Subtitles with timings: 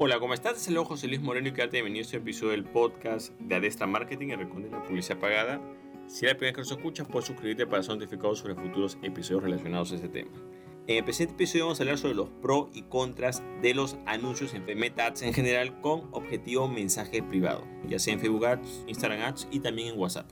[0.00, 0.58] Hola, ¿cómo estás?
[0.58, 3.56] Es el José Luis Moreno y que te bienvenido a este episodio del podcast de
[3.56, 5.60] Adestra Marketing, el rincón de la publicidad pagada.
[6.06, 8.96] Si es la primera vez que nos escuchas, puedes suscribirte para ser notificado sobre futuros
[9.02, 10.30] episodios relacionados a este tema.
[10.86, 14.54] En el presente episodio vamos a hablar sobre los pros y contras de los anuncios
[14.54, 19.22] en Meta Ads en general con objetivo mensaje privado, ya sea en Facebook Ads, Instagram
[19.22, 20.30] Ads y también en WhatsApp.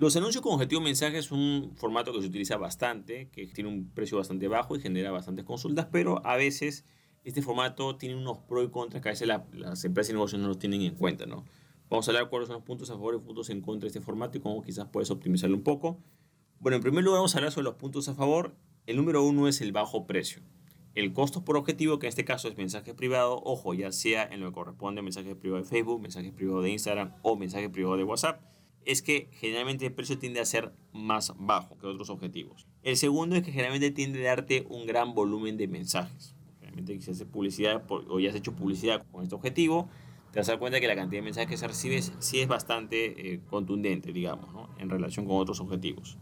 [0.00, 3.88] Los anuncios con objetivo mensaje es un formato que se utiliza bastante, que tiene un
[3.94, 6.84] precio bastante bajo y genera bastantes consultas, pero a veces
[7.24, 10.48] este formato tiene unos pros y contras que a veces las empresas y negocios no
[10.48, 11.44] los tienen en cuenta, ¿no?
[11.90, 14.00] Vamos a hablar cuáles son los puntos a favor y puntos en contra de este
[14.00, 15.98] formato y cómo quizás puedes optimizarlo un poco.
[16.60, 18.54] Bueno, en primer lugar vamos a hablar sobre los puntos a favor.
[18.86, 20.42] El número uno es el bajo precio.
[20.94, 24.40] El costo por objetivo, que en este caso es mensaje privado, ojo, ya sea en
[24.40, 27.96] lo que corresponde a mensaje privado de Facebook, mensaje privado de Instagram o mensaje privado
[27.96, 28.40] de WhatsApp,
[28.84, 32.66] es que generalmente el precio tiende a ser más bajo que otros objetivos.
[32.82, 36.34] El segundo es que generalmente tiende a darte un gran volumen de mensajes
[36.84, 39.88] que si haces publicidad o ya has hecho publicidad con este objetivo,
[40.32, 42.48] te vas a dar cuenta que la cantidad de mensajes que se recibe sí es
[42.48, 44.68] bastante eh, contundente, digamos, ¿no?
[44.78, 46.18] en relación con otros objetivos.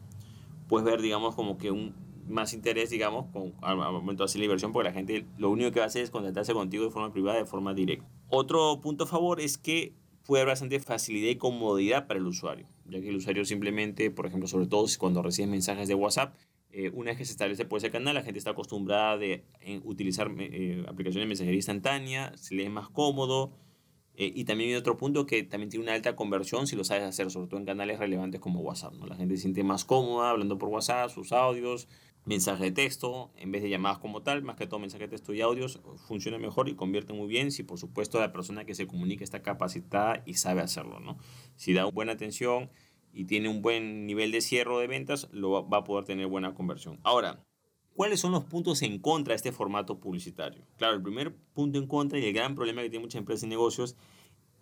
[0.66, 1.94] Puedes ver, digamos, como que un
[2.28, 5.70] más interés, digamos, con, al, momento de hacer la inversión, porque la gente lo único
[5.72, 8.06] que va a hacer es contactarse contigo de forma privada, de forma directa.
[8.28, 12.66] Otro punto a favor es que puede haber bastante facilidad y comodidad para el usuario,
[12.86, 16.34] ya que el usuario simplemente, por ejemplo, sobre todo cuando recibes mensajes de WhatsApp,
[16.70, 19.44] eh, una vez que se establece por ese canal, la gente está acostumbrada de
[19.84, 23.52] utilizar eh, aplicaciones de mensajería instantánea, se le es más cómodo.
[24.14, 27.04] Eh, y también hay otro punto que también tiene una alta conversión si lo sabes
[27.04, 28.94] hacer, sobre todo en canales relevantes como WhatsApp.
[28.94, 29.06] ¿no?
[29.06, 31.86] La gente se siente más cómoda hablando por WhatsApp, sus audios,
[32.24, 35.32] mensaje de texto, en vez de llamadas como tal, más que todo mensaje de texto
[35.34, 38.88] y audios, funciona mejor y convierte muy bien si por supuesto la persona que se
[38.88, 40.98] comunica está capacitada y sabe hacerlo.
[40.98, 41.16] ¿no?
[41.54, 42.70] Si da buena atención
[43.18, 46.54] y tiene un buen nivel de cierre de ventas, lo va a poder tener buena
[46.54, 47.00] conversión.
[47.02, 47.44] Ahora,
[47.96, 50.64] ¿cuáles son los puntos en contra de este formato publicitario?
[50.76, 53.48] Claro, el primer punto en contra y el gran problema que tiene muchas empresas y
[53.48, 53.96] negocios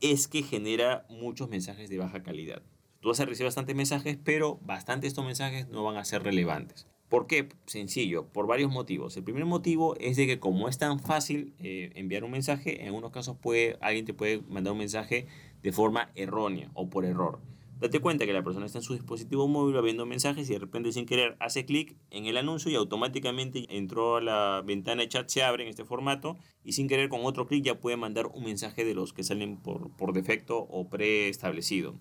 [0.01, 2.63] es que genera muchos mensajes de baja calidad.
[3.01, 6.23] Tú vas a recibir bastantes mensajes, pero bastantes de estos mensajes no van a ser
[6.23, 6.87] relevantes.
[7.11, 7.51] ¿Por qué?
[7.67, 9.19] Sencillo, por varios motivos.
[9.19, 12.87] El primer motivo es de que como es tan fácil eh, enviar un mensaje, en
[12.87, 15.27] algunos casos puede, alguien te puede mandar un mensaje
[15.63, 17.39] de forma errónea o por error.
[17.79, 20.93] Date cuenta que la persona está en su dispositivo móvil viendo mensajes y de repente
[20.93, 25.29] sin querer hace clic en el anuncio y automáticamente entró a la ventana de chat,
[25.29, 28.45] se abre en este formato y sin querer con otro clic ya puede mandar un
[28.45, 31.99] mensaje de los que salen por, por defecto o preestablecido.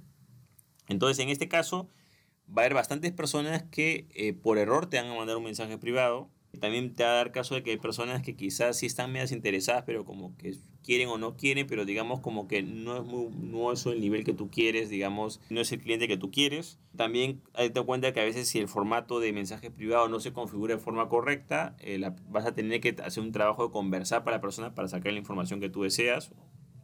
[0.87, 1.89] Entonces en este caso
[2.47, 5.77] va a haber bastantes personas que eh, por error te van a mandar un mensaje
[5.77, 9.11] privado también te va a dar caso de que hay personas que quizás sí están
[9.11, 13.03] medias interesadas, pero como que quieren o no quieren, pero digamos como que no es
[13.03, 16.31] muy, no es el nivel que tú quieres, digamos, no es el cliente que tú
[16.31, 16.79] quieres.
[16.95, 20.75] También te cuenta que a veces si el formato de mensaje privado no se configura
[20.75, 21.99] de forma correcta, eh,
[22.29, 25.19] vas a tener que hacer un trabajo de conversar para la persona para sacar la
[25.19, 26.31] información que tú deseas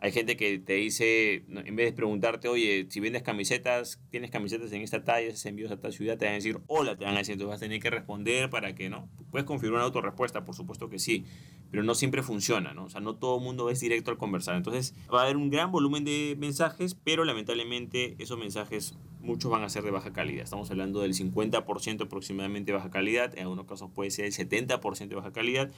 [0.03, 4.71] hay gente que te dice, en vez de preguntarte, oye, si vendes camisetas, tienes camisetas
[4.71, 7.19] en esta talla, envíos a esta ciudad, te van a decir, hola, te van a
[7.19, 9.07] decir, entonces vas a tener que responder para que, ¿no?
[9.29, 11.25] Puedes configurar una autorrespuesta, por supuesto que sí,
[11.69, 12.85] pero no siempre funciona, ¿no?
[12.85, 14.55] O sea, no todo el mundo es directo al conversar.
[14.55, 19.63] Entonces, va a haber un gran volumen de mensajes, pero lamentablemente esos mensajes, muchos van
[19.63, 20.43] a ser de baja calidad.
[20.43, 25.09] Estamos hablando del 50% aproximadamente de baja calidad, en algunos casos puede ser el 70%
[25.09, 25.71] de baja calidad,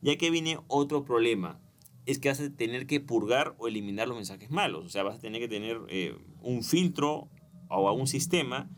[0.00, 1.58] ya que viene otro problema
[2.06, 4.84] es que vas a tener que purgar o eliminar los mensajes malos.
[4.84, 7.28] O sea, vas a tener que tener eh, un filtro
[7.68, 8.70] o un sistema,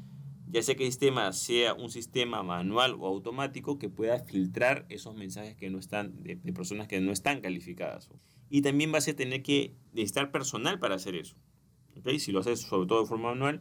[0.49, 5.15] ya sea que el sistema sea un sistema manual o automático que pueda filtrar esos
[5.15, 8.09] mensajes que no están, de, personas que no están calificadas.
[8.49, 11.37] Y también vas a tener que necesitar personal para hacer eso.
[11.99, 12.21] ¿Okay?
[12.21, 13.61] Si lo haces sobre todo de forma manual,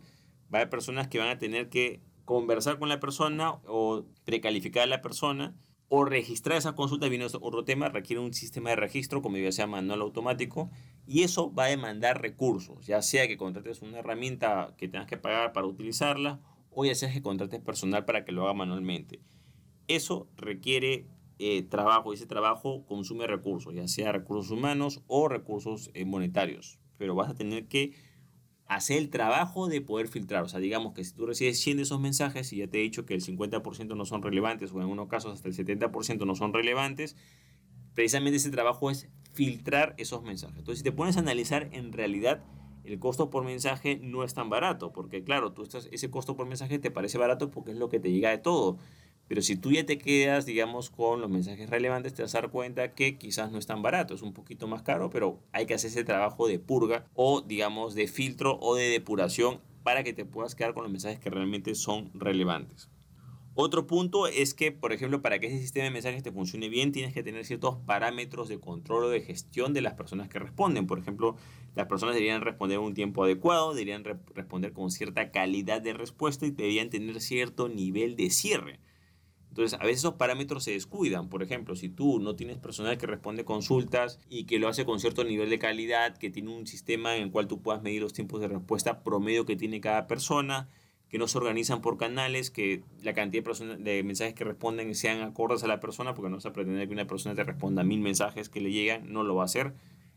[0.53, 4.83] va a haber personas que van a tener que conversar con la persona o precalificar
[4.83, 5.55] a la persona
[5.87, 9.67] o registrar esa consulta, viene otro tema, requiere un sistema de registro, como ya sea
[9.67, 10.71] manual automático,
[11.05, 15.17] y eso va a demandar recursos, ya sea que contrates una herramienta que tengas que
[15.17, 16.41] pagar para utilizarla,
[16.71, 19.21] o ya sea que contrates personal para que lo haga manualmente.
[19.87, 21.07] Eso requiere
[21.37, 26.79] eh, trabajo, y ese trabajo consume recursos, ya sea recursos humanos o recursos eh, monetarios,
[26.97, 27.93] pero vas a tener que
[28.67, 30.43] hacer el trabajo de poder filtrar.
[30.43, 32.81] O sea, digamos que si tú recibes 100 de esos mensajes y ya te he
[32.81, 36.35] dicho que el 50% no son relevantes o en algunos casos hasta el 70% no
[36.35, 37.15] son relevantes,
[37.93, 40.57] precisamente ese trabajo es filtrar esos mensajes.
[40.57, 42.43] Entonces, si te pones a analizar, en realidad
[42.83, 46.47] el costo por mensaje no es tan barato, porque claro, tú estás, ese costo por
[46.47, 48.77] mensaje te parece barato porque es lo que te llega de todo.
[49.27, 52.51] Pero si tú ya te quedas, digamos, con los mensajes relevantes, te vas a dar
[52.51, 55.73] cuenta que quizás no es tan barato, es un poquito más caro, pero hay que
[55.73, 60.25] hacer ese trabajo de purga o, digamos, de filtro o de depuración para que te
[60.25, 62.89] puedas quedar con los mensajes que realmente son relevantes.
[63.57, 66.91] Otro punto es que, por ejemplo, para que ese sistema de mensajes te funcione bien,
[66.91, 70.87] tienes que tener ciertos parámetros de control o de gestión de las personas que responden.
[70.87, 71.37] Por ejemplo,
[71.73, 76.45] las personas deberían responder en un tiempo adecuado, deberían responder con cierta calidad de respuesta
[76.45, 78.81] y deberían tener cierto nivel de cierre.
[79.55, 81.29] Entonces, a veces esos parámetros se descuidan.
[81.29, 84.99] Por ejemplo, si tú no tienes personal que responde consultas y que lo hace con
[84.99, 88.11] cierto nivel de calidad, que tiene un sistema en el cual tú puedas medir los
[88.11, 90.67] tiempos de respuesta promedio que tiene cada persona,
[91.07, 95.21] que no se organizan por canales, que la cantidad de, de mensajes que responden sean
[95.21, 98.49] acordes a la persona, porque no se pretende que una persona te responda mil mensajes
[98.49, 99.73] que le llegan, no lo va a hacer.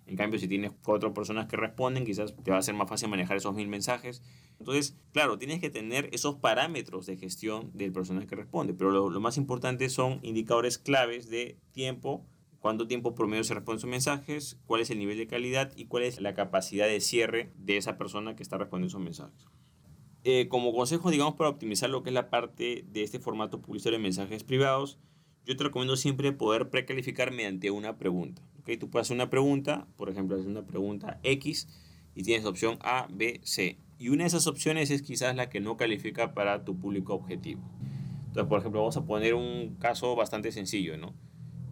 [0.09, 3.11] En cambio, si tienes cuatro personas que responden, quizás te va a ser más fácil
[3.11, 4.23] manejar esos mil mensajes.
[4.59, 9.21] Entonces, claro, tienes que tener esos parámetros de gestión del personal que responde, pero lo,
[9.21, 12.25] más importante son indicadores claves de tiempo,
[12.59, 16.05] cuánto tiempo promedio se responden sus mensajes, cuál es el nivel de calidad y cuál
[16.05, 19.47] es la capacidad de cierre de esa persona que está respondiendo esos mensajes.
[20.25, 23.99] Eh, como consejo, digamos, para optimizar lo que es la parte de este formato publicitario
[23.99, 24.99] de mensajes privados,
[25.45, 28.43] yo te recomiendo siempre poder precalificar mediante una pregunta.
[28.69, 28.77] ¿Okay?
[28.77, 31.69] Tú puedes hacer una pregunta, por ejemplo, hacer una pregunta X
[32.15, 33.79] y tienes opción A, B, C.
[33.99, 37.63] Y una de esas opciones es quizás la que no califica para tu público objetivo.
[38.27, 41.15] Entonces, por ejemplo, vamos a poner un caso bastante sencillo, ¿no?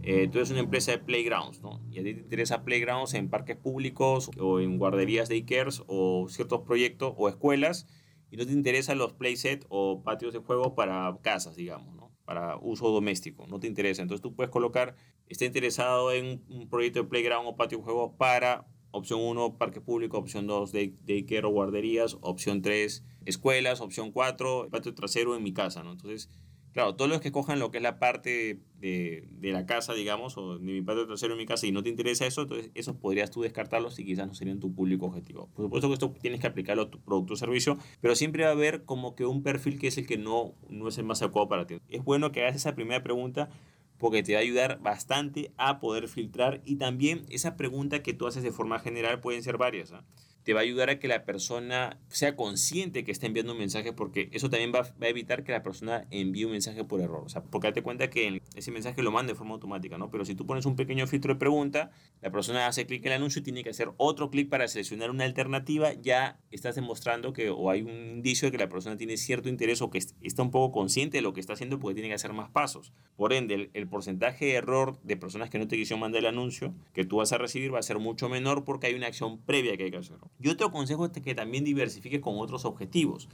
[0.03, 1.81] Eh, tú eres una empresa de playgrounds, ¿no?
[1.91, 6.29] Y a ti te interesa playgrounds en parques públicos o en guarderías de Ikers o
[6.31, 7.87] ciertos proyectos o escuelas
[8.31, 12.06] y no te interesan los playset o patios de juego para casas, digamos, ¿no?
[12.27, 14.03] Para uso doméstico, no te interesa.
[14.03, 14.97] Entonces tú puedes colocar,
[15.29, 19.81] está interesado en un proyecto de playground o patio de juegos para opción 1, parque
[19.81, 25.53] público, opción 2, daycare o guarderías, opción 3, escuelas, opción 4, patio trasero en mi
[25.53, 25.93] casa, ¿no?
[25.93, 26.29] Entonces
[26.77, 30.37] Claro, todos los que cojan lo que es la parte de, de, la casa, digamos,
[30.37, 32.97] o de mi patio trasero en mi casa y no te interesa eso, entonces esos
[32.97, 35.49] podrías tú descartarlos y quizás no serían tu público objetivo.
[35.55, 38.51] Por supuesto que esto tienes que aplicarlo a tu producto o servicio, pero siempre va
[38.51, 41.23] a haber como que un perfil que es el que no, no es el más
[41.23, 41.79] adecuado para ti.
[41.89, 43.49] Es bueno que hagas esa primera pregunta
[43.97, 48.27] porque te va a ayudar bastante a poder filtrar y también esa pregunta que tú
[48.27, 49.93] haces de forma general pueden ser varias.
[49.93, 50.05] ¿ah?
[50.47, 53.93] Te va a ayudar a que la persona sea consciente que está enviando un mensaje
[53.93, 57.25] porque eso también va, a evitar que la persona envíe un mensaje por error.
[57.27, 60.09] O sea, porque date cuenta que ese mensaje lo manda de forma automática, ¿no?
[60.09, 61.91] Pero si tú pones un pequeño filtro de pregunta,
[62.23, 65.11] la persona hace clic en el anuncio y tiene que hacer otro clic para seleccionar
[65.11, 69.17] una alternativa, ya estás demostrando que o hay un indicio de que la persona tiene
[69.17, 72.09] cierto interés o que está un poco consciente de lo que está haciendo porque tiene
[72.09, 72.93] que hacer más pasos.
[73.17, 76.27] Por ende, el, el porcentaje de error de personas que no te quisieron mandar el
[76.27, 79.41] anuncio que tú vas a recibir va a ser mucho menor porque hay una acción
[79.41, 80.19] previa que hay que hacer.
[80.39, 83.29] Yo te aconsejo que también diversifiques con otros objetivos.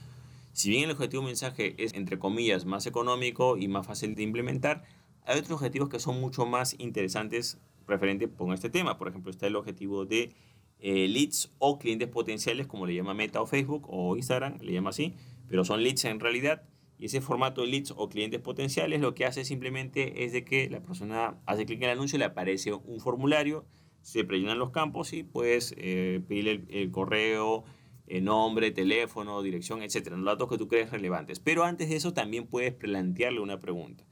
[0.52, 4.84] Si bien el objetivo mensaje es, entre comillas, más económico y más fácil de implementar,
[5.24, 8.98] hay otros objetivos que son mucho más interesantes referente con este tema.
[8.98, 10.34] Por ejemplo, está el objetivo de
[10.78, 14.90] eh, leads o clientes potenciales, como le llama Meta o Facebook o Instagram, le llama
[14.90, 15.14] así,
[15.48, 16.62] pero son leads en realidad.
[16.98, 20.68] Y ese formato de leads o clientes potenciales lo que hace simplemente es de que
[20.70, 23.64] la persona hace clic en el anuncio y le aparece un formulario
[24.02, 27.64] se prellenan los campos y puedes eh, pedirle el, correo,
[28.06, 31.40] el nombre, teléfono, dirección, etcétera, los datos que tú crees relevantes.
[31.40, 34.04] Pero antes de eso también puedes plantearle una pregunta.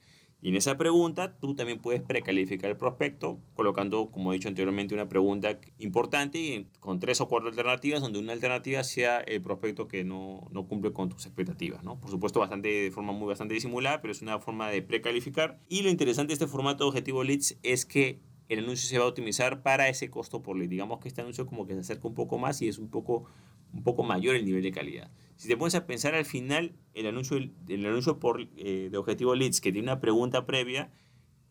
[0.43, 4.95] Y en esa pregunta tú también puedes precalificar el prospecto colocando, como he dicho anteriormente,
[4.95, 9.87] una pregunta importante y con tres o cuatro alternativas, donde una alternativa sea el prospecto
[9.87, 11.85] que no, no cumple con tus expectativas.
[11.85, 12.01] ¿no?
[12.01, 15.59] Por supuesto, bastante, de forma muy bastante disimulada, pero es una forma de precalificar.
[15.69, 19.05] Y lo interesante de este formato de objetivo leads es que el anuncio se va
[19.05, 20.69] a optimizar para ese costo por lead.
[20.69, 23.27] Digamos que este anuncio como que se acerca un poco más y es un poco,
[23.73, 25.13] un poco mayor el nivel de calidad.
[25.37, 29.37] Si te pones a pensar al final, el anuncio, el anuncio por, eh, de objetivo
[29.37, 30.91] leads que tiene una pregunta previa,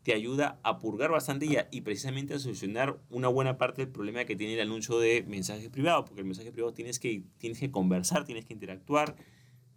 [0.04, 4.26] te ayuda a purgar bastante y, y precisamente a solucionar una buena parte del problema
[4.26, 7.72] que tiene el anuncio de mensaje privado, porque el mensaje privado tienes que, tienes que
[7.72, 9.16] conversar, tienes que interactuar,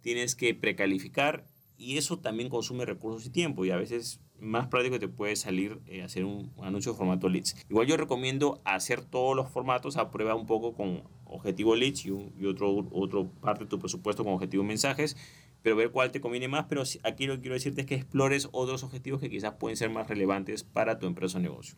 [0.01, 1.45] tienes que precalificar
[1.77, 5.79] y eso también consume recursos y tiempo y a veces más práctico te puede salir
[5.87, 7.55] eh, hacer un, anuncio de formato leads.
[7.69, 12.09] Igual yo recomiendo hacer todos los formatos a prueba un poco con objetivo leads y,
[12.09, 15.17] y otro, otro parte de tu presupuesto con objetivo mensajes,
[15.61, 16.65] pero ver cuál te conviene más.
[16.69, 19.89] Pero aquí lo que quiero decirte es que explores otros objetivos que quizás pueden ser
[19.89, 21.75] más relevantes para tu empresa o negocio.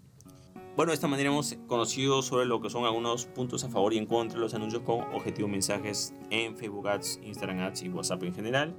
[0.75, 3.97] Bueno, de esta manera hemos conocido sobre lo que son algunos puntos a favor y
[3.97, 8.23] en contra de los anuncios con objetivo mensajes en Facebook Ads, Instagram Ads y WhatsApp
[8.23, 8.75] en general.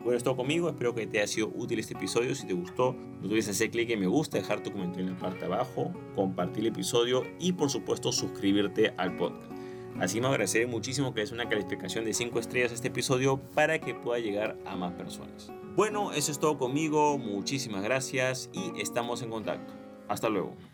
[0.00, 0.68] Bueno, esto conmigo.
[0.68, 2.34] Espero que te haya sido útil este episodio.
[2.34, 5.18] Si te gustó, no olvides hacer clic en me gusta, dejar tu comentario en la
[5.18, 9.50] parte de abajo, compartir el episodio y, por supuesto, suscribirte al podcast.
[9.98, 13.78] Así me agradeceré muchísimo que des una calificación de 5 estrellas a este episodio para
[13.78, 15.50] que pueda llegar a más personas.
[15.74, 17.18] Bueno, eso es todo conmigo.
[17.18, 19.74] Muchísimas gracias y estamos en contacto.
[20.08, 20.56] Hasta luego.